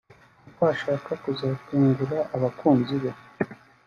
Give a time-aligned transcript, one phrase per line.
[0.43, 3.11] kuko ashaka kuzatungura abakunzi be